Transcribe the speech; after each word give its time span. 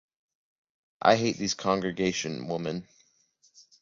I 1.03 1.15
hate 1.15 1.37
these 1.37 1.53
Congregation-women. 1.53 2.87